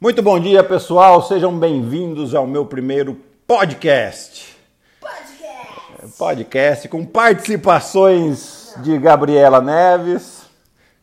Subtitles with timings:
[0.00, 1.20] Muito bom dia, pessoal.
[1.22, 4.56] Sejam bem-vindos ao meu primeiro podcast.
[5.00, 6.16] Podcast.
[6.16, 10.48] Podcast com participações de Gabriela Neves,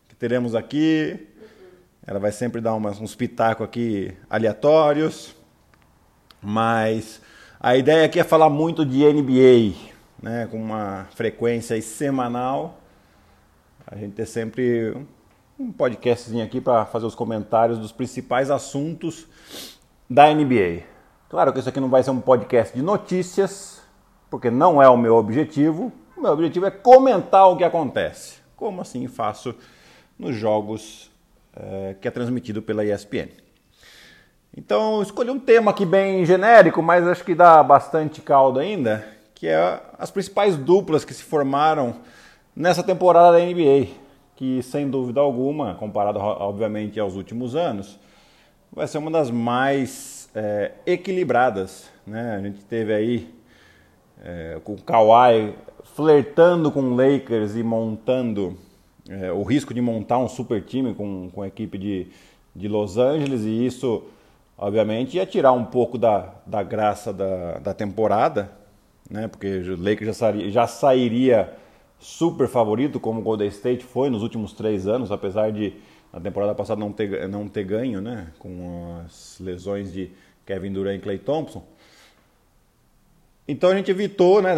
[0.08, 1.28] que teremos aqui.
[2.06, 5.36] Ela vai sempre dar umas, uns pitacos aqui aleatórios.
[6.40, 7.20] Mas
[7.60, 9.76] a ideia aqui é falar muito de NBA,
[10.22, 12.80] né, com uma frequência semanal.
[13.86, 14.96] A gente ter sempre
[15.58, 19.26] um podcastzinho aqui para fazer os comentários dos principais assuntos
[20.08, 20.82] da NBA.
[21.30, 23.80] Claro que isso aqui não vai ser um podcast de notícias,
[24.30, 25.90] porque não é o meu objetivo.
[26.14, 29.54] O meu objetivo é comentar o que acontece, como assim faço
[30.18, 31.10] nos jogos
[31.54, 33.30] é, que é transmitido pela ESPN.
[34.54, 39.48] Então, escolhi um tema aqui bem genérico, mas acho que dá bastante caldo ainda, que
[39.48, 41.96] é as principais duplas que se formaram
[42.54, 44.05] nessa temporada da NBA
[44.36, 47.98] que sem dúvida alguma, comparado obviamente aos últimos anos,
[48.70, 51.90] vai ser uma das mais é, equilibradas.
[52.06, 52.36] Né?
[52.36, 53.34] A gente teve aí
[54.22, 55.54] é, com o Kawhi
[55.94, 58.58] flertando com o Lakers e montando
[59.08, 62.08] é, o risco de montar um super time com, com a equipe de,
[62.54, 64.04] de Los Angeles e isso
[64.58, 68.50] obviamente ia tirar um pouco da, da graça da, da temporada,
[69.08, 69.28] né?
[69.28, 71.54] porque o Lakers já, já sairia
[71.98, 75.74] super favorito, como o Golden State foi nos últimos três anos, apesar de
[76.12, 78.28] na temporada passada não ter, não ter ganho, né?
[78.38, 80.10] Com as lesões de
[80.46, 81.62] Kevin Durant e Clay Thompson.
[83.48, 84.54] Então a gente evitou, né?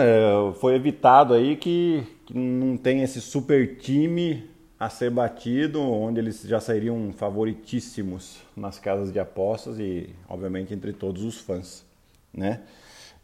[0.60, 6.42] Foi evitado aí que, que não tem esse super time a ser batido, onde eles
[6.42, 11.84] já sairiam favoritíssimos nas casas de apostas e, obviamente, entre todos os fãs,
[12.32, 12.60] né?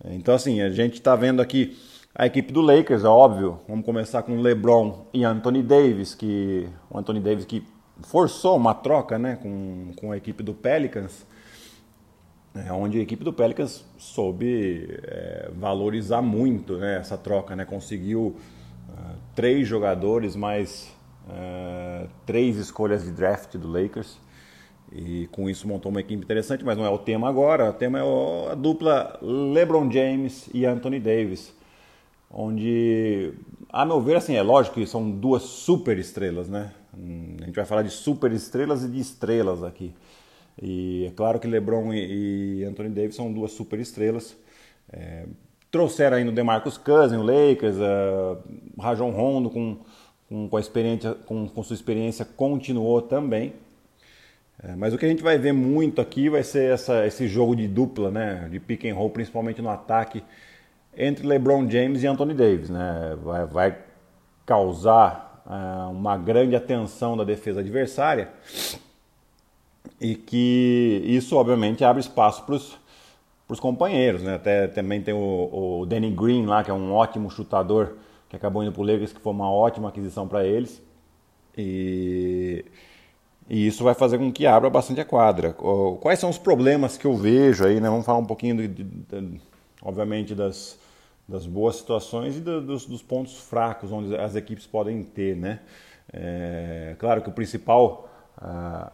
[0.07, 1.77] Então, assim, a gente está vendo aqui
[2.15, 3.59] a equipe do Lakers, é óbvio.
[3.69, 7.67] Vamos começar com LeBron e Anthony Davis, que o Anthony Davis que
[8.03, 11.27] forçou uma troca, né, com, com a equipe do Pelicans,
[12.55, 18.37] é, onde a equipe do Pelicans soube é, valorizar muito, né, essa troca, né, conseguiu
[18.89, 20.93] uh, três jogadores mais
[21.27, 24.19] uh, três escolhas de draft do Lakers
[24.93, 27.71] e com isso montou uma equipe interessante, mas não é o tema agora.
[27.71, 31.53] O tema é a dupla LeBron James e Anthony Davis
[32.35, 33.33] onde,
[33.73, 36.73] a meu ver, assim, é lógico que são duas super estrelas, né?
[36.99, 39.95] Hum, a gente vai falar de super estrelas e de estrelas aqui.
[40.61, 44.37] E é claro que LeBron e Anthony Davis são duas super estrelas.
[44.93, 45.27] É,
[45.71, 48.39] trouxeram ainda o DeMarcus Cousins, o Lakers, uh,
[48.81, 49.79] Rajon Rondo com,
[50.29, 53.53] com, com, a experiência, com, com sua experiência continuou também.
[54.63, 57.57] É, mas o que a gente vai ver muito aqui vai ser essa, esse jogo
[57.57, 58.49] de dupla, né?
[58.51, 60.23] De pick and roll, principalmente no ataque
[60.97, 62.71] entre LeBron James e Anthony Davis.
[62.71, 63.17] Né?
[63.23, 63.79] Vai, vai
[64.47, 68.31] causar uh, uma grande atenção da defesa adversária
[70.01, 72.55] e que isso, obviamente, abre espaço para
[73.49, 74.23] os companheiros.
[74.23, 74.35] Né?
[74.35, 77.95] Até, também tem o, o, Danny Green lá, que é um ótimo chutador,
[78.29, 80.83] que acabou indo para o Lakers, que foi uma ótima aquisição para eles.
[81.57, 82.65] E,
[83.49, 85.55] e, isso vai fazer com que abra bastante a quadra.
[86.01, 87.81] Quais são os problemas que eu vejo aí?
[87.81, 87.89] Né?
[87.89, 88.57] Vamos falar um pouquinho,
[89.83, 90.79] obviamente, das,
[91.29, 95.61] das boas situações e do, dos, dos, pontos fracos onde as equipes podem ter, né?
[96.13, 98.93] É, claro que o principal, a,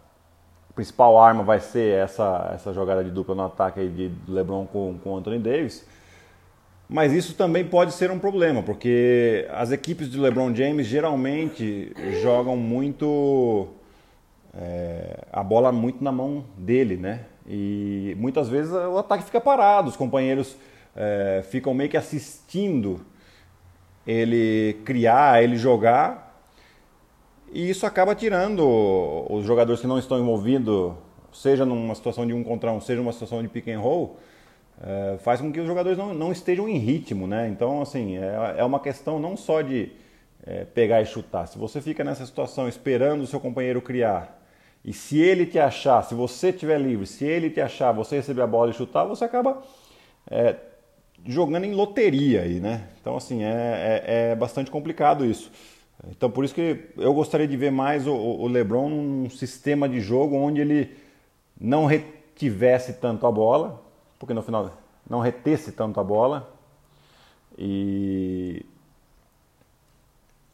[0.75, 5.17] principal arma vai ser essa, essa jogada de dupla no ataque de LeBron com, com
[5.17, 5.85] Anthony Davis,
[6.89, 12.57] mas isso também pode ser um problema, porque as equipes de LeBron James geralmente jogam
[12.57, 13.69] muito
[14.55, 17.27] é, a bola muito na mão dele, né?
[17.47, 20.57] E muitas vezes o ataque fica parado, os companheiros
[21.03, 23.01] é, ficam meio que assistindo
[24.07, 26.45] ele criar, ele jogar,
[27.51, 28.61] e isso acaba tirando
[29.31, 30.93] os jogadores que não estão envolvidos,
[31.33, 34.19] seja numa situação de um contra um, seja numa situação de pick and roll,
[34.83, 37.49] é, faz com que os jogadores não, não estejam em ritmo, né?
[37.49, 39.93] Então, assim, é, é uma questão não só de
[40.47, 41.47] é, pegar e chutar.
[41.47, 44.39] Se você fica nessa situação esperando o seu companheiro criar,
[44.85, 48.43] e se ele te achar, se você estiver livre, se ele te achar, você receber
[48.43, 49.63] a bola e chutar, você acaba
[50.31, 50.57] é,
[51.27, 52.89] jogando em loteria aí, né?
[53.01, 55.51] Então, assim, é, é, é, bastante complicado isso.
[56.09, 60.01] Então, por isso que eu gostaria de ver mais o, o LeBron num sistema de
[60.01, 60.97] jogo onde ele
[61.61, 63.83] não retivesse tanto a bola,
[64.19, 64.73] porque no final
[65.09, 66.55] não retesse tanto a bola
[67.59, 68.65] e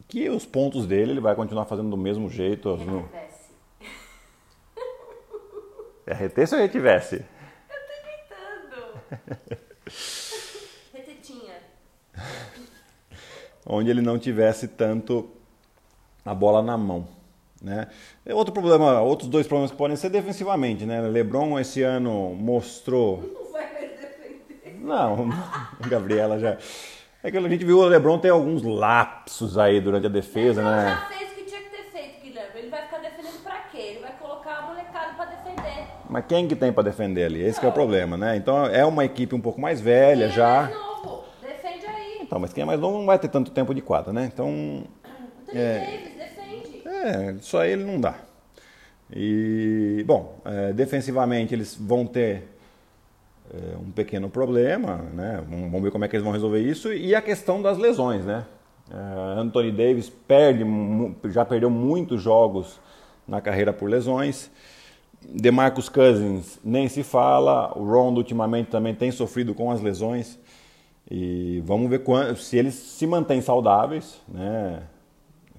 [0.07, 2.75] que os pontos dele ele vai continuar fazendo do mesmo jeito.
[2.77, 3.07] No...
[6.05, 7.15] É retesse ou retivesse?
[7.15, 7.23] Eu
[7.87, 7.93] tô
[9.13, 9.67] gritando.
[13.65, 15.29] onde ele não tivesse tanto
[16.25, 17.07] a bola na mão.
[17.61, 17.87] Né?
[18.31, 21.01] Outro problema, outros dois problemas que podem ser defensivamente, né?
[21.01, 23.33] LeBron esse ano mostrou.
[23.33, 24.77] Não vai mais defender.
[24.79, 25.29] Não,
[25.89, 26.57] Gabriela já.
[27.23, 30.69] É que a gente viu o LeBron ter alguns lapsos aí durante a defesa, Ele
[30.69, 30.99] né?
[31.09, 32.51] já fez o que tinha que ter feito, Guilherme.
[32.59, 33.77] Ele vai ficar defendendo pra quê?
[33.77, 35.87] Ele vai colocar a molecada pra defender.
[36.07, 37.41] Mas quem que tem pra defender ali?
[37.41, 38.35] Esse que é o problema, né?
[38.37, 40.69] Então é uma equipe um pouco mais velha Quem já.
[40.69, 40.86] É novo.
[40.86, 40.86] Defende aí.
[42.27, 44.29] Então, mas quem é mais novo não vai ter tanto tempo de quadra, né?
[44.31, 44.83] Então,
[45.49, 45.79] Anthony É.
[45.79, 46.81] Davis, defende.
[46.85, 48.15] é, só ele não dá.
[49.15, 52.43] E, bom, é, defensivamente eles vão ter
[53.53, 55.41] é, um pequeno problema, né?
[55.49, 56.91] Vamos vamos ver como é que eles vão resolver isso.
[56.93, 58.45] E a questão das lesões, né?
[58.91, 60.65] É, Anthony Davis perde,
[61.29, 62.79] já perdeu muitos jogos
[63.25, 64.51] na carreira por lesões.
[65.21, 67.71] DeMarcus Cousins nem se fala.
[67.77, 70.37] O Rondo ultimamente também tem sofrido com as lesões.
[71.09, 72.03] E vamos ver
[72.35, 74.83] se eles se mantêm saudáveis, né?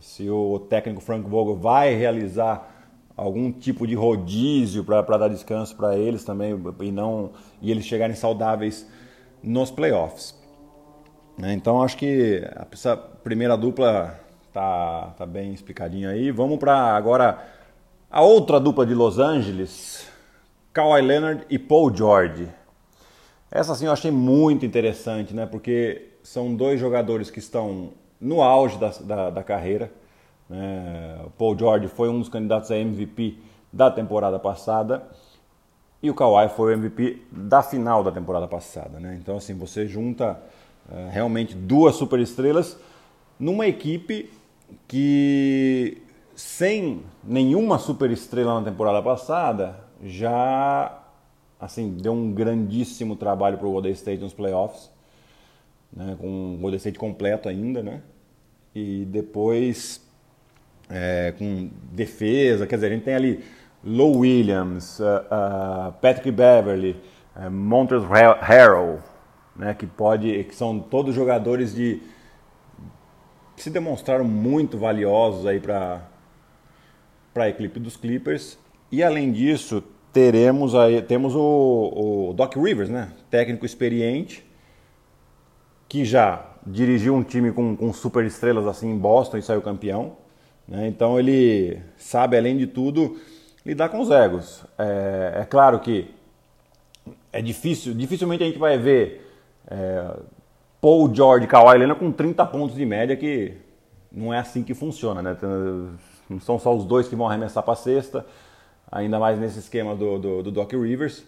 [0.01, 2.79] Se o técnico Frank Vogel vai realizar
[3.17, 8.15] algum tipo de rodízio para dar descanso para eles também e não e eles chegarem
[8.15, 8.89] saudáveis
[9.43, 10.39] nos playoffs.
[11.37, 11.53] Né?
[11.53, 12.43] Então acho que
[12.73, 14.19] essa primeira dupla
[14.53, 16.31] tá, tá bem explicadinha aí.
[16.31, 17.45] Vamos para agora
[18.11, 20.09] a outra dupla de Los Angeles,
[20.73, 22.49] Kawhi Leonard e Paul George.
[23.51, 25.47] Essa sim eu achei muito interessante, né?
[25.47, 29.91] Porque são dois jogadores que estão no auge da, da, da carreira.
[30.49, 31.21] Né?
[31.25, 33.39] O Paul George foi um dos candidatos a MVP
[33.73, 35.07] da temporada passada
[36.03, 39.19] e o Kawhi foi o MVP da final da temporada passada, né?
[39.21, 40.41] Então assim você junta
[40.91, 42.79] eh, realmente duas superestrelas
[43.39, 44.31] numa equipe
[44.87, 46.01] que
[46.35, 50.98] sem nenhuma superestrela na temporada passada já
[51.61, 54.91] assim deu um grandíssimo trabalho para o Golden State nos playoffs,
[55.93, 56.17] né?
[56.21, 58.03] Com o Golden State completo ainda, né?
[58.75, 60.07] E depois
[60.89, 63.45] é, com defesa, quer dizer, a gente tem ali
[63.85, 66.97] Low Williams, uh, uh, Patrick Beverly,
[67.37, 68.07] uh, Montrezl
[68.41, 68.99] Harrell,
[69.55, 72.03] né, que pode, que são todos jogadores de
[73.57, 76.03] que se demonstraram muito valiosos aí para
[77.35, 78.59] para a equipe dos Clippers.
[78.91, 79.85] E além disso,
[80.19, 84.45] teremos aí temos o, o Doc Rivers, né, técnico experiente,
[85.89, 90.17] que já dirigiu um time com, com super estrelas assim em Boston e saiu campeão.
[90.67, 90.89] Né?
[90.89, 93.17] Então ele sabe, além de tudo,
[93.65, 94.65] lidar com os egos.
[94.77, 96.11] É, é claro que
[97.33, 99.25] é difícil, dificilmente a gente vai ver
[99.71, 100.17] é,
[100.81, 103.55] Paul George Kawhi Leonard com 30 pontos de média, que
[104.11, 105.23] não é assim que funciona.
[105.23, 105.37] Né?
[106.29, 108.27] Não são só os dois que vão arremessar para a cesta,
[108.91, 111.25] ainda mais nesse esquema do, do, do Doc Rivers,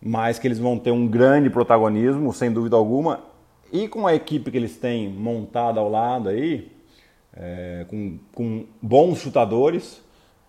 [0.00, 3.20] mas que eles vão ter um grande protagonismo, sem dúvida alguma,
[3.72, 6.70] e com a equipe que eles têm montada ao lado aí,
[7.36, 10.02] é, com, com, bons chutadores.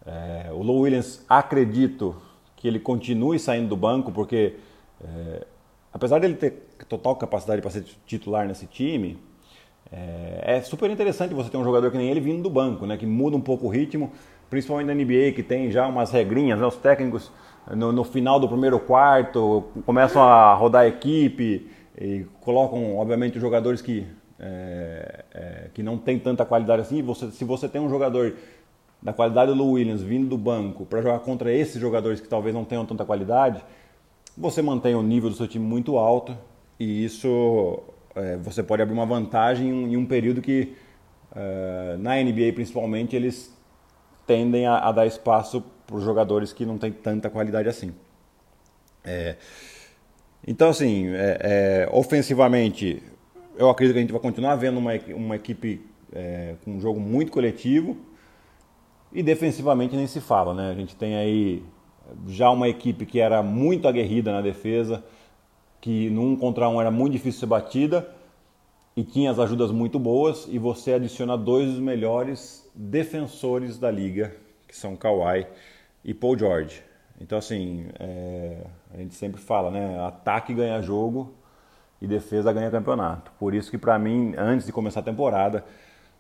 [0.06, 2.16] É, o Low Williams, acredito
[2.56, 4.56] que ele continue saindo do banco, porque
[5.04, 5.46] é,
[5.92, 9.18] apesar dele ter total capacidade para ser titular nesse time,
[9.92, 13.06] é, super interessante você ter um jogador que nem ele vindo do banco, né, que
[13.06, 14.12] muda um pouco o ritmo,
[14.56, 17.30] principalmente na NBA, que tem já umas regrinhas, né, os técnicos
[17.76, 21.70] no, no final do primeiro quarto começam a rodar a equipe
[22.00, 24.08] e colocam, obviamente, os jogadores que
[24.40, 27.02] é, é, que não tem tanta qualidade assim.
[27.02, 28.34] Você, se você tem um jogador
[29.04, 32.64] da qualidade do Williams vindo do banco para jogar contra esses jogadores que talvez não
[32.64, 33.62] tenham tanta qualidade,
[34.38, 36.38] você mantém o nível do seu time muito alto
[36.80, 37.84] e isso
[38.16, 40.74] é, você pode abrir uma vantagem em, em um período que
[41.36, 43.55] é, na NBA principalmente eles
[44.26, 47.94] tendem a, a dar espaço para os jogadores que não têm tanta qualidade assim.
[49.04, 49.36] É,
[50.48, 51.08] então assim,
[51.92, 53.02] ofensivamente
[53.58, 55.82] eu acredito que a gente vai continuar vendo uma, uma equipe
[56.14, 57.98] é, com um jogo muito coletivo
[59.12, 60.72] e defensivamente nem se fala, né?
[60.72, 61.64] A gente tem aí
[62.28, 65.04] já uma equipe que era muito aguerrida na defesa,
[65.82, 68.15] que no um contra um era muito difícil ser batida
[68.96, 74.36] e tinha as ajudas muito boas e você adiciona dois dos melhores defensores da liga,
[74.68, 75.46] que são Kawhi
[76.04, 76.82] e Paul George.
[77.20, 80.00] Então assim, é, a gente sempre fala, né?
[80.06, 81.34] Ataque ganha jogo
[82.02, 83.32] e defesa ganha campeonato.
[83.38, 85.66] Por isso que para mim, antes de começar a temporada,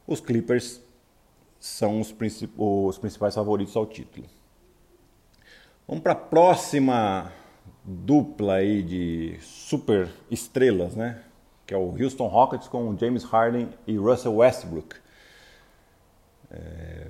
[0.05, 0.81] os Clippers
[1.59, 4.25] são os, princip os principais favoritos ao título.
[5.87, 7.31] Vamos para a próxima
[7.83, 11.21] dupla aí de super estrelas, né?
[11.65, 14.95] Que é o Houston Rockets com James Harden e Russell Westbrook.
[16.51, 17.07] É...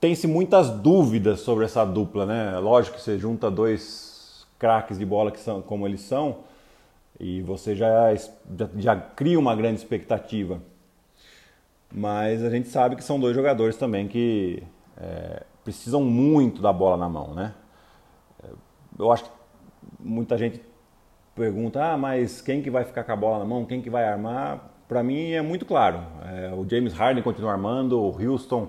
[0.00, 2.58] Tem-se muitas dúvidas sobre essa dupla, né?
[2.58, 6.38] Lógico que você junta dois craques de bola que são como eles são,
[7.18, 10.62] e você já, já, já, cria uma grande expectativa.
[11.92, 14.62] Mas a gente sabe que são dois jogadores também que
[14.96, 17.54] é, precisam muito da bola na mão, né?
[18.98, 19.30] Eu acho que
[19.98, 20.62] muita gente
[21.40, 24.04] pergunta, ah, mas quem que vai ficar com a bola na mão, quem que vai
[24.04, 24.70] armar?
[24.86, 26.02] Para mim é muito claro.
[26.26, 28.68] É, o James Harden continua armando, o Houston,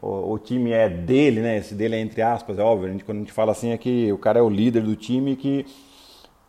[0.00, 1.58] o, o, time é dele, né?
[1.58, 2.88] Esse dele é entre aspas, é óbvio.
[2.88, 4.96] A gente, quando a gente fala assim é que o cara é o líder do
[4.96, 5.66] time que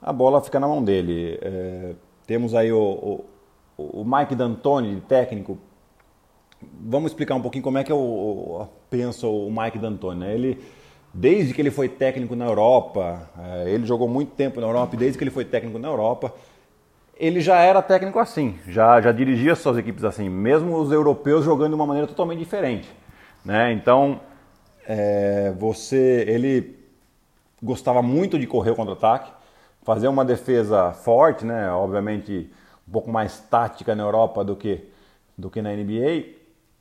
[0.01, 1.37] a bola fica na mão dele.
[1.41, 3.25] É, temos aí o,
[3.77, 5.57] o, o Mike D'Antoni, técnico.
[6.79, 10.33] Vamos explicar um pouquinho como é que eu, eu penso o Mike D'Antoni, né?
[10.33, 10.63] Ele
[11.17, 14.99] desde que ele foi técnico na Europa, é, ele jogou muito tempo na Europa, e
[14.99, 16.33] desde que ele foi técnico na Europa,
[17.17, 21.69] ele já era técnico assim, já, já dirigia suas equipes assim, mesmo os europeus jogando
[21.69, 22.89] de uma maneira totalmente diferente.
[23.45, 23.71] Né?
[23.71, 24.19] Então,
[24.85, 26.77] é, você, ele
[27.63, 29.31] gostava muito de correr o contra-ataque,
[29.83, 31.71] fazer uma defesa forte, né?
[31.71, 32.51] obviamente
[32.85, 34.83] um pouco mais tática na Europa do que,
[35.37, 36.25] do que na NBA,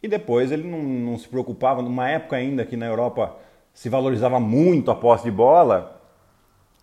[0.02, 3.44] e depois ele não, não se preocupava, numa época ainda que na Europa
[3.74, 6.00] se valorizava muito a posse de bola,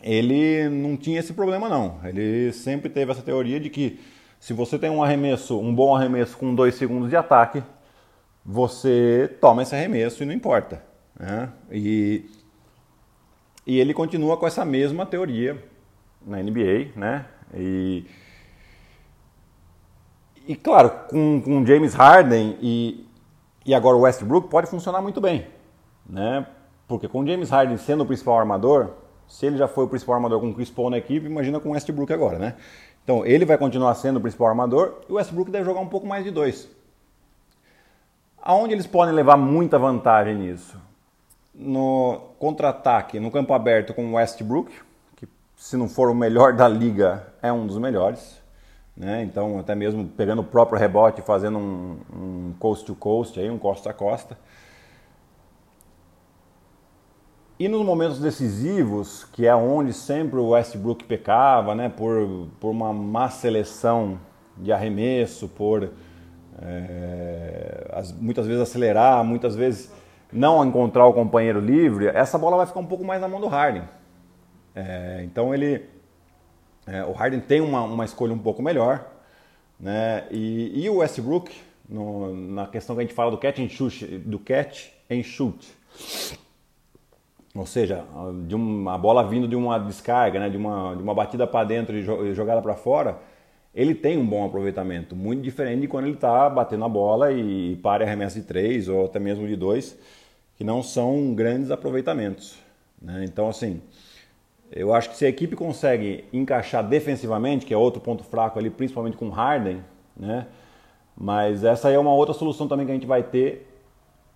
[0.02, 2.00] ele não tinha esse problema não.
[2.04, 4.00] Ele sempre teve essa teoria de que
[4.40, 7.64] se você tem um arremesso, um bom arremesso com dois segundos de ataque,
[8.46, 10.84] você toma esse arremesso e não importa.
[11.18, 11.50] Né?
[11.72, 12.30] E,
[13.66, 15.64] e ele continua com essa mesma teoria
[16.26, 17.26] na NBA, né?
[17.54, 18.06] E,
[20.48, 23.06] e claro, com, com James Harden e,
[23.66, 25.48] e agora o Westbrook pode funcionar muito bem,
[26.06, 26.46] né?
[26.92, 28.90] Porque com James Harden sendo o principal armador,
[29.26, 31.70] se ele já foi o principal armador com o Chris Paul na equipe, imagina com
[31.70, 32.56] o Westbrook agora, né?
[33.02, 36.06] Então ele vai continuar sendo o principal armador e o Westbrook deve jogar um pouco
[36.06, 36.68] mais de dois.
[38.42, 40.78] Aonde eles podem levar muita vantagem nisso?
[41.56, 44.74] No contra-ataque, no campo aberto com o Westbrook,
[45.16, 48.38] que se não for o melhor da liga, é um dos melhores.
[48.98, 49.24] Né?
[49.24, 53.58] Então, até mesmo pegando o próprio rebote, fazendo um, um coast to coast, aí, um
[53.58, 54.38] costa a costa.
[57.62, 62.92] E nos momentos decisivos, que é onde sempre o Westbrook pecava, né, por, por uma
[62.92, 64.20] má seleção
[64.58, 65.92] de arremesso, por
[66.60, 69.94] é, as, muitas vezes acelerar, muitas vezes
[70.34, 73.48] não encontrar o companheiro livre, essa bola vai ficar um pouco mais na mão do
[73.48, 73.84] Harden.
[74.74, 75.86] É, então ele,
[76.88, 79.06] é, o Harden tem uma, uma escolha um pouco melhor,
[79.80, 81.56] né, e, e o Westbrook,
[81.88, 85.78] no, na questão que a gente fala do catch and shoot, do catch and shoot
[87.56, 88.06] ou seja,
[88.48, 91.98] de uma bola vindo de uma descarga, né, de, uma, de uma batida para dentro
[91.98, 93.20] e jogada para fora,
[93.74, 97.78] ele tem um bom aproveitamento, muito diferente de quando ele está batendo a bola e
[97.78, 99.98] para arremesso de três ou até mesmo de dois,
[100.58, 102.58] que não são grandes aproveitamentos.
[103.02, 103.24] Né?
[103.26, 103.82] Então, assim,
[104.72, 108.70] eu acho que se a equipe consegue encaixar defensivamente, que é outro ponto fraco ali,
[108.70, 109.82] principalmente com Harden,
[110.16, 110.48] né?
[111.16, 113.71] mas essa é uma outra solução também que a gente vai ter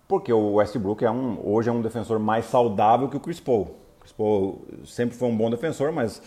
[0.08, 3.76] porque o Westbrook é um, hoje é um defensor mais saudável que o Chris Paul.
[3.96, 6.22] O Chris Paul sempre foi um bom defensor, mas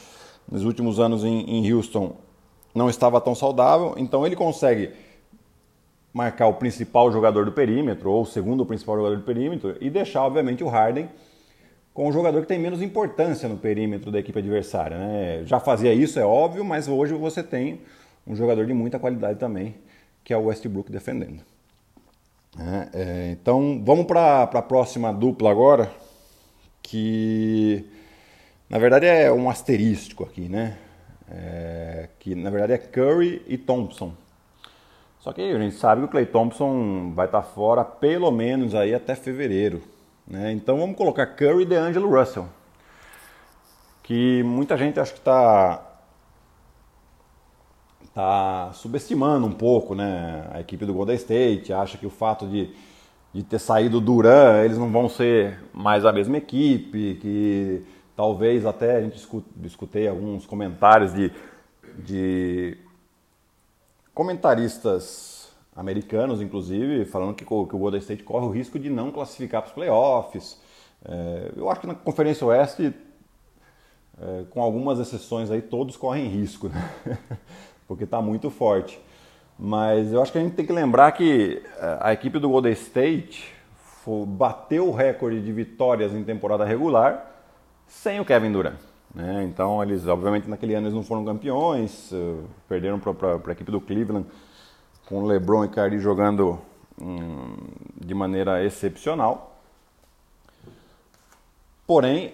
[0.52, 2.16] nos últimos anos em, em Houston
[2.74, 3.96] não estava tão saudável.
[3.98, 4.92] Então ele consegue
[6.14, 10.26] marcar o principal jogador do perímetro, ou o segundo principal jogador do perímetro, e deixar,
[10.26, 11.10] obviamente, o Harden
[11.94, 14.98] com um jogador que tem menos importância no perímetro da equipe adversária.
[14.98, 15.44] Né?
[15.46, 17.82] Já fazia isso, é óbvio, mas hoje você tem
[18.26, 19.76] um jogador de muita qualidade também,
[20.24, 21.42] que é o Westbrook defendendo.
[22.58, 25.92] É, é, então vamos para a próxima dupla agora,
[26.82, 27.86] que
[28.70, 30.78] na verdade é um asterístico aqui, né?
[31.30, 34.14] É, que na verdade é Curry e Thompson.
[35.20, 38.74] Só que a gente sabe que o Clay Thompson vai estar tá fora pelo menos
[38.74, 39.82] aí até fevereiro.
[40.26, 40.52] Né?
[40.54, 42.48] Então vamos colocar Curry e DeAngelo Russell.
[44.02, 45.89] Que muita gente acha que está
[48.14, 52.72] tá subestimando um pouco né, a equipe do Golden State, acha que o fato de,
[53.34, 57.84] de ter saído o Duran, eles não vão ser mais a mesma equipe, que
[58.16, 61.32] talvez até a gente escute, escutei alguns comentários de,
[61.98, 62.78] de
[64.14, 69.62] comentaristas americanos, inclusive, falando que, que o Golden State corre o risco de não classificar
[69.62, 70.60] para os playoffs.
[71.06, 72.94] É, eu acho que na Conferência Oeste,
[74.22, 76.68] é, com algumas exceções aí, todos correm risco.
[76.68, 76.92] Né?
[77.90, 79.02] porque está muito forte.
[79.58, 82.72] Mas eu acho que a gente tem que lembrar que eh, a equipe do Golden
[82.72, 83.52] State
[84.28, 87.30] bateu o recorde de vitórias em temporada regular
[87.88, 88.80] sem o Kevin Durant.
[89.14, 89.44] Né?
[89.44, 92.36] Então, eles, obviamente, naquele ano eles não foram campeões, eh,
[92.70, 94.28] perderam para a equipe do Cleveland,
[95.08, 96.60] com LeBron e Kyrie jogando
[97.02, 97.56] hum,
[98.00, 99.58] de maneira excepcional.
[101.88, 102.34] Porém,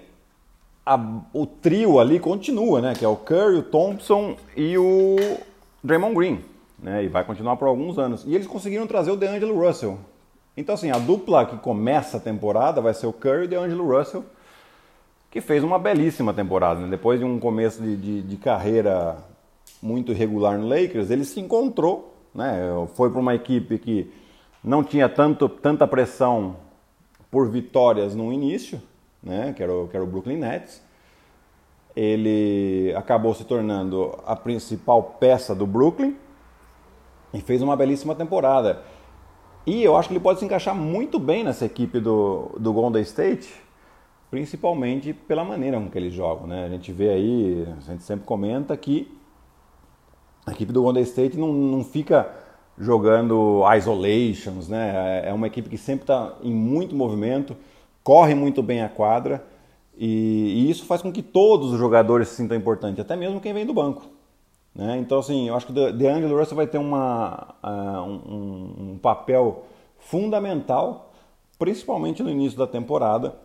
[0.86, 1.00] a,
[1.34, 2.94] o trio ali continua, né?
[2.94, 5.16] Que é o Curry, o Thompson e o
[5.84, 6.40] Draymond Green.
[6.80, 7.04] né?
[7.04, 8.24] E vai continuar por alguns anos.
[8.26, 9.98] E eles conseguiram trazer o DeAngelo Russell.
[10.56, 13.98] Então, assim, a dupla que começa a temporada vai ser o Curry e o DeAngelo
[13.98, 14.24] Russell,
[15.32, 16.80] que fez uma belíssima temporada.
[16.80, 16.88] Né?
[16.90, 19.18] Depois de um começo de, de, de carreira
[19.82, 22.60] muito irregular no Lakers, ele se encontrou, né?
[22.96, 24.12] Foi para uma equipe que
[24.64, 26.56] não tinha tanto, tanta pressão
[27.30, 28.82] por vitórias no início,
[29.26, 29.54] né?
[29.54, 30.82] Que era o, que era o Brooklyn Nets.
[31.96, 36.16] Ele acabou se tornando a principal peça do Brooklyn
[37.34, 38.84] e fez uma belíssima temporada.
[39.66, 43.02] E eu acho que ele pode se encaixar muito bem nessa equipe do, do Golden
[43.02, 43.52] State,
[44.30, 46.46] principalmente pela maneira com que eles jogam.
[46.46, 46.66] Né?
[46.66, 49.12] A gente vê aí, a gente sempre comenta que
[50.46, 52.30] a equipe do Golden State não, não fica
[52.78, 55.24] jogando isolations, né?
[55.26, 57.56] É uma equipe que sempre está em muito movimento,
[58.06, 59.44] corre muito bem a quadra
[59.98, 63.54] e, e, isso faz com que todos os jogadores se sintam importantes, até mesmo quem
[63.54, 64.06] vem do banco.
[64.76, 64.98] Né?
[65.00, 69.64] Então, assim, eu acho que o DeAngelo Russell vai ter uma, uh, um, um papel
[69.98, 71.14] fundamental,
[71.58, 73.36] principalmente no início da temporada,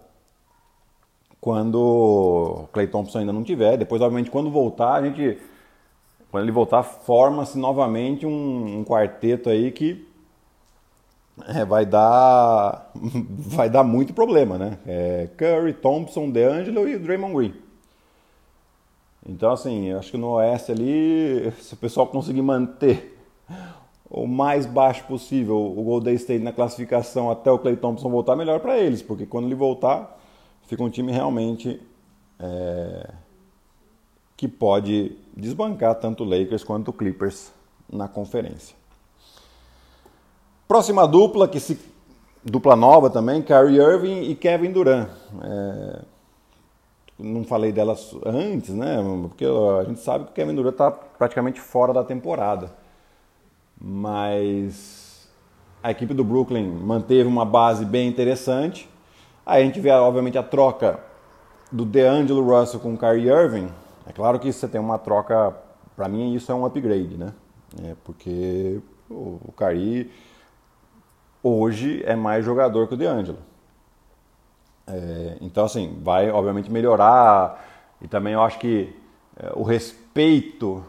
[1.40, 3.78] quando o Clay Thompson ainda não tiver.
[3.78, 5.38] Depois, obviamente, quando voltar, a gente
[6.30, 10.06] quando ele voltar, forma-se novamente um, um, quarteto aí que
[11.46, 14.78] é, vai dar vai dar muito problema, né?
[14.86, 17.54] É Curry, Thompson, DeAngelo e Draymond Green.
[19.26, 23.18] Então, assim, acho que no Oeste ali, se o pessoal conseguir manter
[24.10, 28.58] o mais baixo possível o Golden State na classificação até o Clay Thompson voltar, melhor
[28.60, 30.18] para eles, porque quando ele voltar,
[30.66, 31.80] fica um time realmente
[32.38, 33.10] é,
[34.36, 37.52] que pode desbancar tanto o Lakers quanto o Clippers
[37.92, 38.79] na conferência.
[40.70, 41.76] Próxima dupla, que se
[42.44, 45.08] dupla nova também, Kyrie Irving e Kevin Durant.
[45.42, 46.02] É,
[47.18, 48.98] não falei delas antes, né?
[49.22, 52.72] Porque a gente sabe que o Kevin Durant está praticamente fora da temporada.
[53.80, 55.28] Mas
[55.82, 58.88] a equipe do Brooklyn manteve uma base bem interessante.
[59.44, 61.00] Aí a gente vê, obviamente, a troca
[61.72, 63.68] do DeAngelo Russell com o Kyrie Irving
[64.06, 65.52] é claro que você tem uma troca,
[65.96, 67.32] para mim isso é um upgrade, né?
[67.82, 70.10] É porque o, Cari
[71.42, 73.38] hoje é mais jogador que o DeAngelo.
[74.86, 77.64] É, então, assim, vai obviamente melhorar
[78.00, 78.94] e também eu acho que
[79.36, 80.84] é, o respeito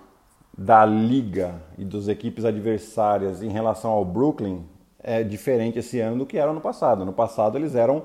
[0.58, 4.64] da liga e das equipes adversárias em relação ao Brooklyn
[5.00, 7.06] é diferente esse ano do que era no passado.
[7.06, 8.04] No passado eles eram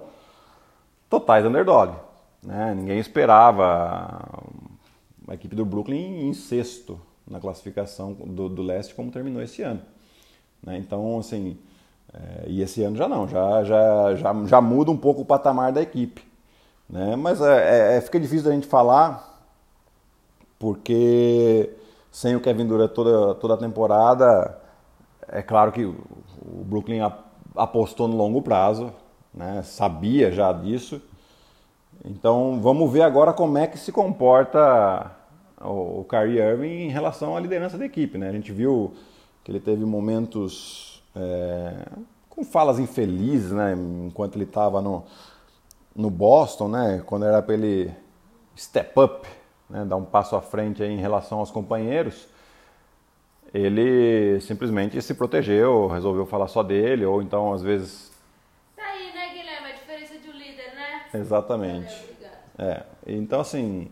[1.08, 1.94] totais underdog.
[2.42, 2.74] Né?
[2.74, 4.42] Ninguém esperava
[5.26, 9.82] a equipe do Brooklyn em sexto na classificação do, do leste, como terminou esse ano.
[10.62, 10.78] Né?
[10.78, 11.58] Então, assim,
[12.12, 15.72] é, e esse ano já não, já, já, já, já muda um pouco o patamar
[15.72, 16.22] da equipe.
[16.88, 17.16] Né?
[17.16, 19.42] Mas é, é, é fica difícil da gente falar,
[20.58, 21.70] porque
[22.10, 24.58] sem o Kevin Durant toda, toda a temporada,
[25.28, 27.00] é claro que o Brooklyn
[27.54, 28.92] apostou no longo prazo,
[29.34, 29.62] né?
[29.62, 31.00] sabia já disso.
[32.04, 35.10] Então vamos ver agora como é que se comporta
[35.60, 38.16] o, Kyrie Irving em relação à liderança da equipe.
[38.16, 38.28] Né?
[38.28, 38.94] A gente viu
[39.42, 41.86] que ele teve momentos é,
[42.28, 43.74] com falas infelizes, né?
[44.06, 45.04] enquanto ele estava no,
[45.94, 47.02] no Boston, né?
[47.06, 47.90] quando era para ele
[48.56, 49.26] step up,
[49.68, 49.84] né?
[49.84, 52.28] dar um passo à frente em relação aos companheiros.
[53.54, 58.12] Ele simplesmente se protegeu, resolveu falar só dele, ou então às vezes.
[58.76, 59.70] Tá aí, né, Guilherme?
[59.70, 61.04] A diferença de um líder, né?
[61.14, 62.16] Exatamente.
[62.58, 63.88] É, então assim,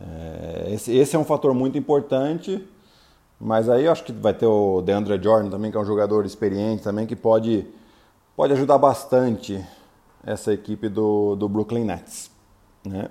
[0.00, 2.66] é, esse, esse, é um fator muito importante,
[3.40, 6.26] mas aí eu acho que vai ter o DeAndre Jordan também, que é um jogador
[6.26, 7.66] experiente também, que pode,
[8.36, 9.64] pode ajudar bastante
[10.22, 12.30] essa equipe do, do Brooklyn Nets.
[12.84, 13.08] Né?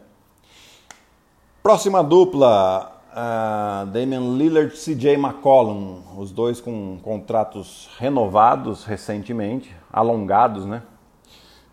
[1.63, 10.65] Próxima dupla, uh, Damian Lillard e CJ McCollum, os dois com contratos renovados recentemente, alongados,
[10.65, 10.83] né?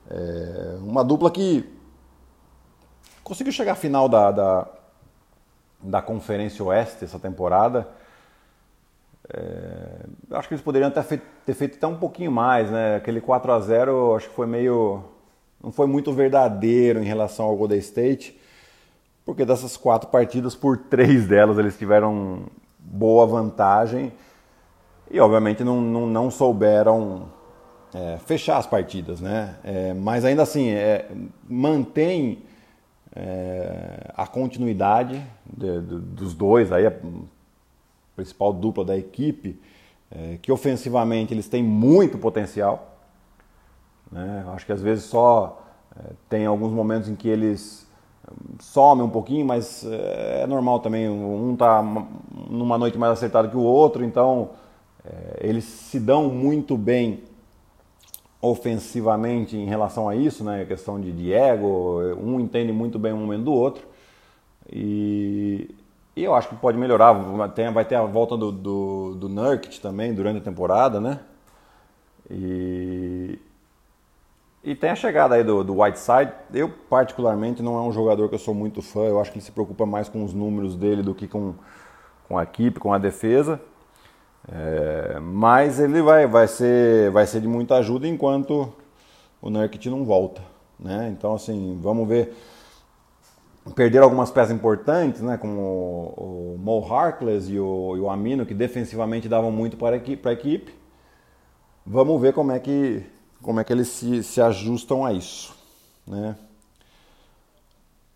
[0.08, 1.68] É uma dupla que
[3.22, 4.68] conseguiu chegar à final da, da,
[5.82, 7.88] da Conferência Oeste essa temporada.
[9.32, 12.96] É, acho que eles poderiam ter feito, ter feito até um pouquinho mais, né?
[12.96, 15.02] Aquele 4 a 0 acho que foi meio.
[15.62, 18.38] não foi muito verdadeiro em relação ao Golden State,
[19.24, 22.44] porque dessas quatro partidas, por três delas eles tiveram
[22.78, 24.12] boa vantagem
[25.10, 27.28] e obviamente não, não, não souberam
[27.94, 29.56] é, fechar as partidas, né?
[29.64, 31.08] É, mas ainda assim, é,
[31.48, 32.42] mantém
[33.14, 36.84] é, a continuidade de, de, dos dois, aí
[38.16, 39.60] principal dupla da equipe,
[40.10, 42.96] é, que ofensivamente eles têm muito potencial.
[44.10, 44.44] Né?
[44.48, 45.62] Acho que às vezes só
[45.96, 47.86] é, tem alguns momentos em que eles
[48.58, 51.08] somem um pouquinho, mas é, é normal também.
[51.08, 51.82] Um tá
[52.50, 54.50] numa noite mais acertada que o outro, então
[55.04, 57.22] é, eles se dão muito bem
[58.40, 60.62] ofensivamente em relação a isso, né?
[60.62, 63.86] A questão de, ego, um entende muito bem o momento do outro.
[64.70, 65.74] E,
[66.16, 67.12] e eu acho que pode melhorar.
[67.12, 69.28] Vai ter a volta do, do, do
[69.82, 71.20] também durante a temporada, né?
[72.30, 73.38] E,
[74.64, 76.32] e tem a chegada aí do, do Whiteside.
[76.54, 79.00] Eu, particularmente, não é um jogador que eu sou muito fã.
[79.00, 81.54] Eu acho que ele se preocupa mais com os números dele do que com,
[82.26, 83.60] com a equipe, com a defesa.
[84.50, 88.72] É, mas ele vai, vai, ser, vai ser de muita ajuda enquanto
[89.42, 90.40] o Nurkic não volta.
[90.80, 91.14] Né?
[91.16, 92.34] Então, assim, vamos ver.
[93.74, 95.36] Perderam algumas peças importantes, né?
[95.36, 99.98] como o, Mo Harkless e o, e o Amino, que defensivamente davam muito para a
[99.98, 100.22] equipe.
[100.22, 100.74] Para a equipe.
[101.84, 103.04] Vamos ver como é que
[103.42, 105.54] como é que eles se, se ajustam a isso.
[106.06, 106.36] Né?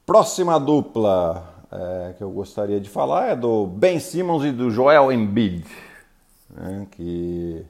[0.04, 5.12] Próxima dupla é, que eu gostaria de falar é do Ben Simmons e do Joel
[5.12, 5.64] Embiid,
[6.48, 6.86] né?
[6.90, 7.64] que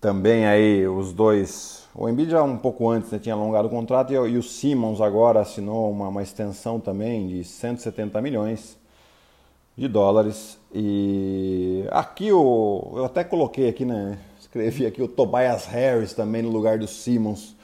[0.00, 4.12] também aí os dois, o Embiid já um pouco antes né, tinha alongado o contrato
[4.12, 8.78] e, e o Simmons agora assinou uma, uma extensão também de 170 milhões
[9.76, 14.18] de dólares e aqui o, eu até coloquei aqui né
[14.56, 17.54] Escrevi aqui o Tobias Harris também no lugar do Simmons.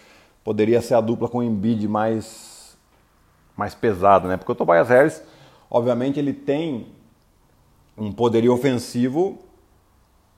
[0.45, 2.77] Poderia ser a dupla com o Embiid mais,
[3.57, 4.37] mais pesado, né?
[4.37, 5.23] Porque o Tobias Harris,
[5.71, 6.89] obviamente, ele tem
[7.97, 9.39] um poderio ofensivo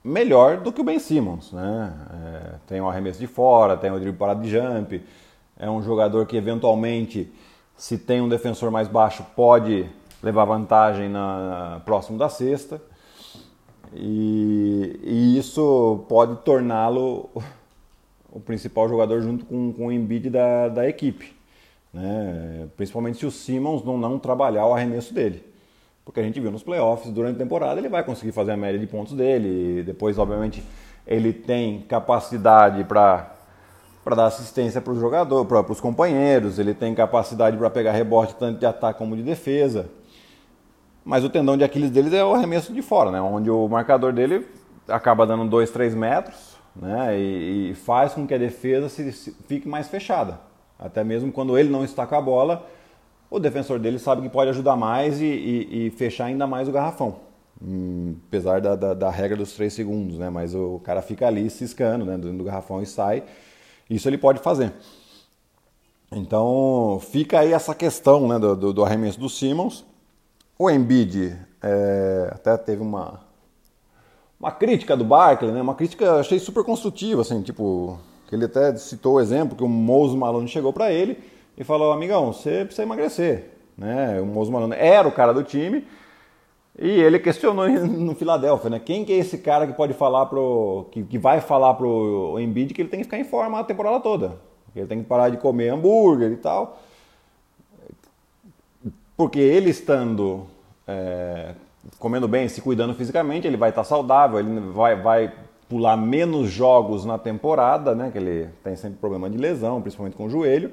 [0.04, 1.94] melhor do que o Ben Simmons, né?
[2.12, 5.02] É, tem o arremesso de fora, tem o drible parado de jump,
[5.58, 7.32] é um jogador que eventualmente,
[7.76, 9.88] se tem um defensor mais baixo, pode
[10.22, 12.82] levar vantagem na, na próximo da cesta.
[13.94, 17.30] E, e isso pode torná-lo
[18.30, 21.34] o principal jogador junto com, com o Embiid da, da equipe.
[21.92, 22.68] Né?
[22.76, 25.53] Principalmente se o Simmons não, não trabalhar o arremesso dele.
[26.04, 28.78] Porque a gente viu nos playoffs, durante a temporada, ele vai conseguir fazer a média
[28.78, 29.82] de pontos dele.
[29.82, 30.62] depois, obviamente,
[31.06, 33.30] ele tem capacidade para
[34.04, 38.34] para dar assistência para o jogador, para os companheiros, ele tem capacidade para pegar rebote
[38.34, 39.88] tanto de ataque como de defesa.
[41.02, 43.20] Mas o tendão de Aquiles deles é o arremesso de fora, né?
[43.20, 44.46] Onde o marcador dele
[44.86, 47.18] acaba dando 2, 3 metros, né?
[47.18, 50.38] E, e, faz com que a defesa se, se, fique mais fechada.
[50.78, 52.66] Até mesmo quando ele não está com a bola,
[53.36, 56.72] o defensor dele sabe que pode ajudar mais e, e, e fechar ainda mais o
[56.72, 57.16] garrafão.
[57.62, 60.30] Hum, apesar da, da, da, regra dos 3 segundos, né?
[60.30, 62.16] Mas o cara fica ali ciscando, né?
[62.16, 63.22] Dentro do garrafão e sai.
[63.88, 64.72] Isso ele pode fazer.
[66.12, 69.84] Então fica aí essa questão né, do, do, do arremesso do Simmons
[70.58, 73.20] o Embiid é, até teve uma,
[74.38, 75.60] uma crítica do Barkley, né?
[75.60, 79.68] Uma crítica achei super construtiva, assim, tipo, que ele até citou o exemplo que o
[79.68, 81.18] Mose Malone chegou para ele
[81.56, 84.20] e falou: "Amigão, você precisa emagrecer", né?
[84.20, 85.86] O Mose Malone era o cara do time
[86.78, 88.80] e ele questionou no Filadélfia, né?
[88.80, 92.74] Quem que é esse cara que pode falar pro que, que vai falar pro Embiid
[92.74, 94.38] que ele tem que ficar em forma a temporada toda?
[94.72, 96.78] Que ele tem que parar de comer hambúrguer e tal.
[99.16, 100.46] Porque ele estando
[100.88, 101.54] é,
[101.98, 105.32] comendo bem, se cuidando fisicamente, ele vai estar saudável, ele vai, vai
[105.68, 108.10] pular menos jogos na temporada, né?
[108.10, 110.72] Que ele tem sempre problema de lesão, principalmente com o joelho.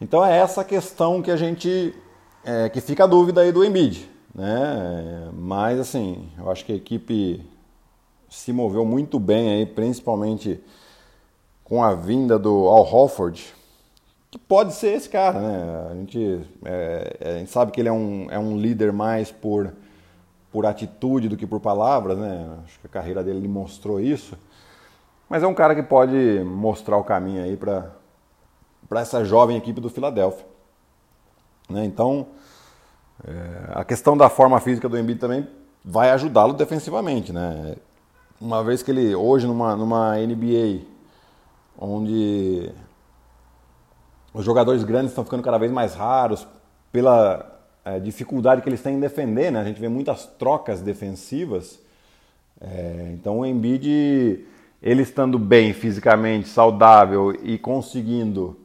[0.00, 1.94] Então é essa questão que a gente
[2.42, 5.30] é, que fica a dúvida aí do Embiid, né?
[5.34, 7.44] Mas assim, eu acho que a equipe
[8.28, 10.58] se moveu muito bem aí, principalmente
[11.64, 13.54] com a vinda do Al Horford,
[14.30, 15.88] que pode ser esse cara, né?
[15.90, 19.30] A gente, é, é, a gente sabe que ele é um, é um líder mais
[19.30, 19.72] por,
[20.50, 22.58] por atitude do que por palavras, né?
[22.64, 24.38] Acho que a carreira dele mostrou isso.
[25.28, 27.99] Mas é um cara que pode mostrar o caminho aí para
[28.98, 30.44] essa jovem equipe do Philadelphia.
[31.68, 31.84] Né?
[31.84, 32.26] Então,
[33.24, 35.46] é, a questão da forma física do Embiid também
[35.84, 37.76] vai ajudá-lo defensivamente, né?
[38.40, 40.82] Uma vez que ele, hoje numa, numa NBA,
[41.78, 42.70] onde
[44.32, 46.46] os jogadores grandes estão ficando cada vez mais raros
[46.92, 49.60] pela é, dificuldade que eles têm em defender, né?
[49.60, 51.78] A gente vê muitas trocas defensivas.
[52.60, 54.44] É, então o Embiid,
[54.82, 58.56] ele estando bem fisicamente, saudável e conseguindo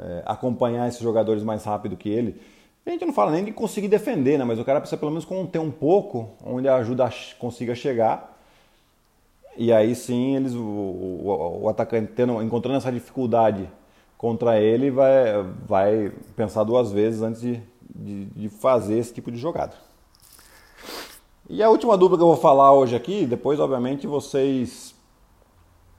[0.00, 2.40] é, acompanhar esses jogadores mais rápido que ele,
[2.86, 4.44] a gente não fala nem de conseguir defender, né?
[4.44, 7.08] Mas o cara precisa pelo menos conter um pouco onde a ajuda
[7.38, 8.36] consiga chegar.
[9.56, 13.68] E aí sim eles, o, o, o atacante tendo, encontrando essa dificuldade
[14.16, 17.62] contra ele vai, vai pensar duas vezes antes de,
[17.94, 19.74] de, de, fazer esse tipo de jogada.
[21.48, 24.94] E a última dupla que eu vou falar hoje aqui, depois obviamente vocês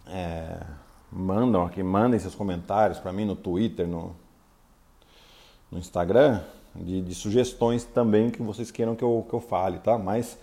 [0.08, 0.58] é,
[1.12, 4.16] mandam aqui, mandem seus comentários para mim no Twitter, no,
[5.70, 6.42] no Instagram,
[6.74, 9.98] De, de, sugestões também que vocês queiram que eu, que eu fale, tá?
[9.98, 10.38] Mas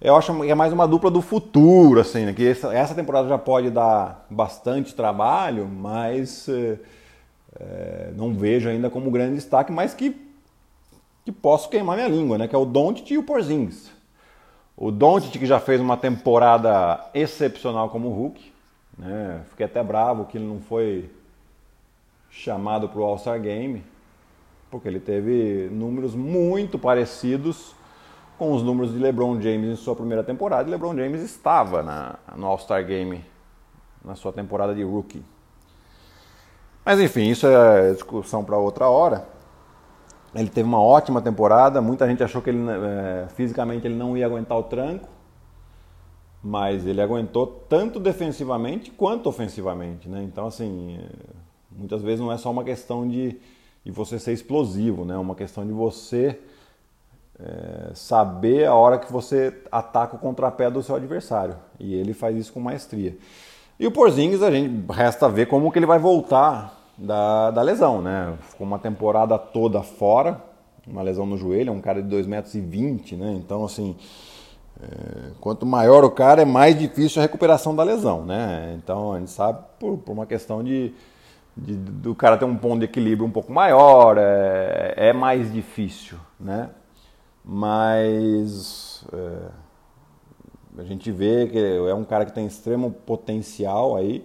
[0.00, 2.32] eu acho que é mais uma dupla do futuro, assim, né?
[2.32, 9.10] Que essa, essa temporada já pode dar bastante trabalho, mas é, não vejo ainda como
[9.10, 10.16] grande destaque, mas que,
[11.24, 12.48] que posso queimar minha língua, né?
[12.48, 13.90] Que é o Doncic e o Porzingis.
[14.76, 18.57] O Doncic que já fez uma temporada excepcional como Hulk,
[18.98, 19.42] né?
[19.50, 21.10] Fiquei até bravo que ele não foi
[22.30, 23.84] chamado para o All-Star Game,
[24.70, 27.74] porque ele teve números muito parecidos
[28.36, 30.68] com os números de LeBron James em sua primeira temporada.
[30.68, 33.24] E LeBron James estava na, no All-Star Game
[34.04, 35.22] na sua temporada de rookie.
[36.84, 39.26] Mas enfim, isso é discussão para outra hora.
[40.34, 41.80] Ele teve uma ótima temporada.
[41.80, 45.08] Muita gente achou que ele é, fisicamente ele não ia aguentar o tranco,
[46.42, 50.22] mas ele aguentou tanto defensivamente quanto ofensivamente, né?
[50.22, 50.98] Então assim,
[51.70, 53.36] muitas vezes não é só uma questão de,
[53.84, 55.14] de você ser explosivo, né?
[55.14, 56.38] É uma questão de você
[57.38, 61.56] é, saber a hora que você ataca o contrapé do seu adversário.
[61.78, 63.16] E ele faz isso com maestria.
[63.78, 68.02] E o Porzingis, a gente resta ver como que ele vai voltar da, da lesão,
[68.02, 68.36] né?
[68.40, 70.42] Ficou uma temporada toda fora,
[70.84, 73.34] uma lesão no joelho, é um cara de 2,20 metros, né?
[73.34, 74.37] Então, assim, é,
[75.40, 78.78] quanto maior o cara, é mais difícil a recuperação da lesão, né?
[78.82, 80.92] Então, a gente sabe por, por uma questão de,
[81.56, 86.18] de, do cara ter um ponto de equilíbrio um pouco maior, é, é mais difícil,
[86.38, 86.70] né?
[87.44, 89.48] Mas é,
[90.78, 94.24] a gente vê que é um cara que tem extremo potencial aí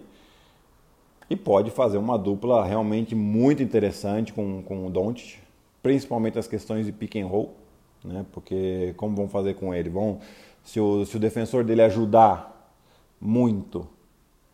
[1.29, 5.39] e pode fazer uma dupla realmente muito interessante com, com o Doncic,
[5.81, 7.55] principalmente as questões de pick and roll,
[8.03, 8.25] né?
[8.31, 9.89] Porque como vão fazer com ele?
[9.89, 10.19] Vão
[10.63, 12.71] se o, se o defensor dele ajudar
[13.19, 13.87] muito,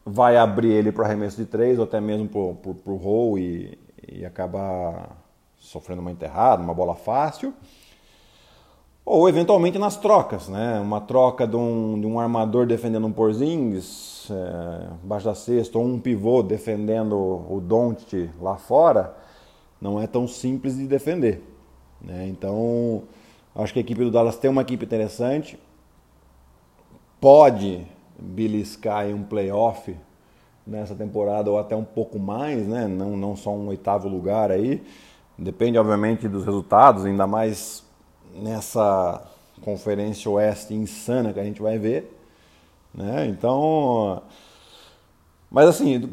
[0.06, 4.26] vai abrir ele para arremesso de três ou até mesmo para o roll e, e
[4.26, 5.16] acabar
[5.60, 7.54] sofrendo uma enterrada, uma bola fácil
[9.10, 10.80] ou eventualmente nas trocas, né?
[10.80, 15.84] Uma troca de um, de um armador defendendo um Porzingis é, embaixo da cesta, ou
[15.84, 19.18] um pivô defendendo o Don't lá fora,
[19.82, 21.42] não é tão simples de defender.
[22.00, 22.28] Né?
[22.28, 23.02] Então,
[23.56, 25.60] acho que a equipe do Dallas tem uma equipe interessante,
[27.20, 27.86] pode
[28.18, 29.96] beliscar em um playoff
[30.66, 32.88] nessa temporada ou até um pouco mais, né?
[32.88, 34.84] não, não só um oitavo lugar aí.
[35.38, 37.84] Depende, obviamente, dos resultados, ainda mais
[38.34, 39.26] nessa
[39.62, 42.16] conferência oeste insana que a gente vai ver.
[42.94, 43.28] Né?
[43.28, 44.22] Então,
[45.50, 46.10] mas assim,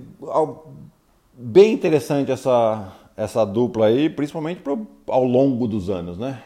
[1.32, 6.42] bem interessante essa, essa dupla aí, principalmente pro, ao longo dos anos, né?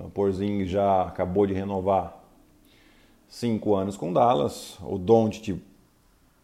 [0.00, 2.16] O Porzing já acabou de renovar
[3.28, 4.78] cinco anos com o Dallas.
[4.82, 5.62] O Don't,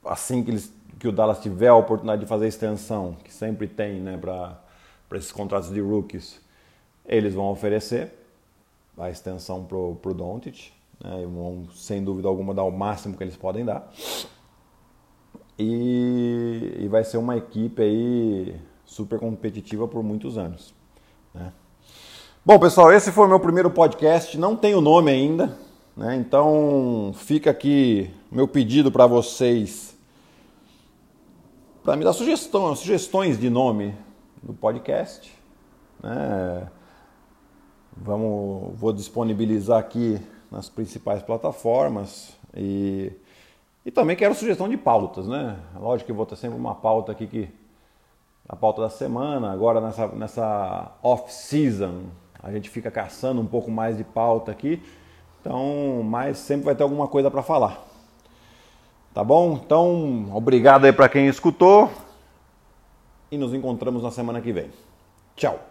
[0.05, 4.01] assim que, eles, que o Dallas tiver a oportunidade de fazer extensão, que sempre tem,
[4.01, 4.61] né, para
[5.15, 6.41] esses contratos de rookies,
[7.07, 8.13] eles vão oferecer
[8.99, 10.73] a extensão para o Doncic.
[11.03, 13.91] Né, vão, sem dúvida alguma, dar o máximo que eles podem dar.
[15.59, 20.75] E, e vai ser uma equipe aí super competitiva por muitos anos.
[21.35, 21.53] Né?
[22.43, 24.39] Bom, pessoal, esse foi o meu primeiro podcast.
[24.39, 25.59] Não tem o nome ainda,
[25.95, 26.17] né?
[26.17, 29.95] então fica aqui meu pedido para vocês
[31.85, 33.95] para me dar sugestão, sugestões de nome
[34.43, 35.31] do podcast.
[36.03, 36.67] Né?
[37.95, 40.19] Vamos, vou disponibilizar aqui
[40.51, 43.13] nas principais plataformas e,
[43.85, 45.59] e também quero sugestão de pautas, né?
[45.79, 47.51] Lógico que vou ter sempre uma pauta aqui que
[48.49, 52.05] a pauta da semana, agora nessa, nessa off-season
[52.43, 54.83] a gente fica caçando um pouco mais de pauta aqui,
[55.41, 57.87] então, mas sempre vai ter alguma coisa para falar.
[59.13, 59.61] Tá bom?
[59.65, 61.91] Então, obrigado aí para quem escutou
[63.31, 64.71] e nos encontramos na semana que vem.
[65.35, 65.70] Tchau.